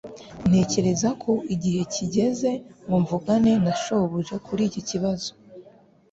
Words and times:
Ntekereza 0.49 1.09
ko 1.23 1.31
igihe 1.53 1.81
kigeze 1.93 2.49
ngo 2.85 2.95
mvugane 3.03 3.51
na 3.63 3.73
shobuja 3.81 4.35
kuri 4.45 4.61
iki 4.69 4.81
kibazo 4.89 5.31